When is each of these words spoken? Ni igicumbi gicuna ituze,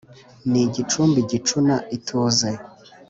Ni 0.49 0.59
igicumbi 0.67 1.19
gicuna 1.29 1.75
ituze, 1.95 2.49